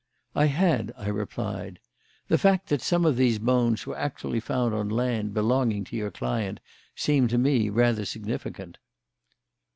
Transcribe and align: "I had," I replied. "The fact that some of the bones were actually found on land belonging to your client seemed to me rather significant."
"I 0.33 0.45
had," 0.47 0.91
I 0.97 1.09
replied. 1.09 1.79
"The 2.27 2.39
fact 2.39 2.69
that 2.69 2.81
some 2.81 3.05
of 3.05 3.17
the 3.17 3.37
bones 3.37 3.85
were 3.85 3.95
actually 3.95 4.39
found 4.39 4.73
on 4.73 4.89
land 4.89 5.31
belonging 5.35 5.83
to 5.83 5.95
your 5.95 6.09
client 6.09 6.59
seemed 6.95 7.29
to 7.29 7.37
me 7.37 7.69
rather 7.69 8.03
significant." 8.03 8.79